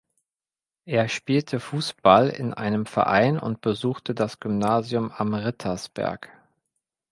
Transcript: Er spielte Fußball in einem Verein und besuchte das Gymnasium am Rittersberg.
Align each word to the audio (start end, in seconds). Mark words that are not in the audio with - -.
Er 0.85 1.07
spielte 1.09 1.59
Fußball 1.59 2.27
in 2.29 2.55
einem 2.55 2.87
Verein 2.87 3.37
und 3.37 3.61
besuchte 3.61 4.15
das 4.15 4.39
Gymnasium 4.39 5.11
am 5.11 5.35
Rittersberg. 5.35 6.31